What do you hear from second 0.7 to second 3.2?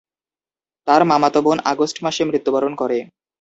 তার মামাতো বোন আগস্ট মাসে মৃত্যুবরণ করে।